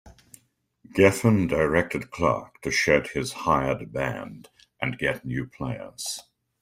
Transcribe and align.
Geffen 0.95 1.47
directed 1.47 2.09
Clarke 2.09 2.59
to 2.63 2.71
shed 2.71 3.09
his 3.09 3.33
hired 3.45 3.93
band 3.93 4.49
and 4.81 4.97
get 4.97 5.23
new 5.23 5.45
players. 5.45 6.23